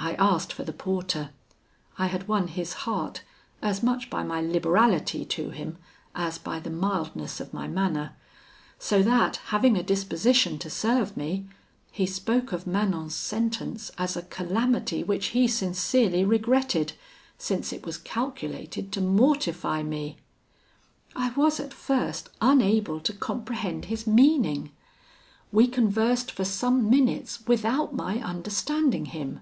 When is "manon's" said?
12.64-13.16